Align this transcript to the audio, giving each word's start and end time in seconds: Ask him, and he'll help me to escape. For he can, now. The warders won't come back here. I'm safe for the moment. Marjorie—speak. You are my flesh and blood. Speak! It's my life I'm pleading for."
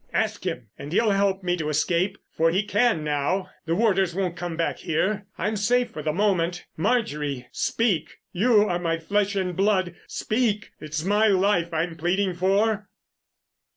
Ask 0.13 0.45
him, 0.47 0.69
and 0.79 0.91
he'll 0.91 1.11
help 1.11 1.43
me 1.43 1.55
to 1.57 1.69
escape. 1.69 2.17
For 2.31 2.49
he 2.49 2.63
can, 2.63 3.03
now. 3.03 3.51
The 3.67 3.75
warders 3.75 4.15
won't 4.15 4.35
come 4.35 4.57
back 4.57 4.79
here. 4.79 5.27
I'm 5.37 5.55
safe 5.55 5.91
for 5.91 6.01
the 6.01 6.11
moment. 6.11 6.65
Marjorie—speak. 6.75 8.17
You 8.31 8.63
are 8.63 8.79
my 8.79 8.97
flesh 8.97 9.35
and 9.35 9.55
blood. 9.55 9.93
Speak! 10.07 10.71
It's 10.79 11.05
my 11.05 11.27
life 11.27 11.71
I'm 11.71 11.97
pleading 11.97 12.33
for." 12.33 12.89